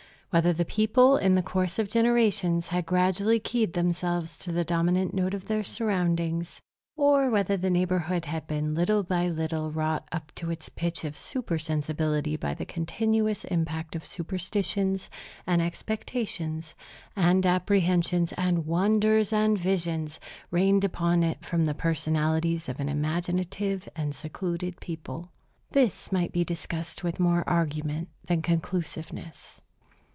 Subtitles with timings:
[0.33, 5.13] Whether the people, in the course of generations, had gradually keyed themselves to the dominant
[5.13, 6.61] note of their surroundings,
[6.95, 11.17] or whether the neighborhood had been little by little wrought up to its pitch of
[11.17, 15.09] supersensibility by the continuous impact of superstitions,
[15.45, 16.75] and expectations,
[17.13, 20.17] and apprehensions, and wonders, and visions,
[20.49, 25.27] rained upon it from the personalities of an imaginative and secluded people,
[25.71, 29.61] this might be discussed with more argument than conclusiveness.